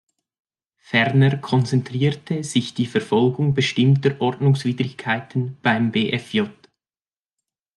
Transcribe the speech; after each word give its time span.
Ferner 0.79 1.37
konzentriert 1.37 2.27
sich 2.43 2.73
die 2.73 2.87
Verfolgung 2.87 3.53
bestimmter 3.53 4.19
Ordnungswidrigkeiten 4.19 5.57
beim 5.61 5.91
BfJ. 5.91 6.45